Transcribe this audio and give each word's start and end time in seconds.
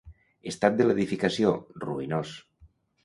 Estat 0.51 0.79
de 0.79 0.87
l'edificació: 0.87 1.51
ruïnós. 1.87 2.33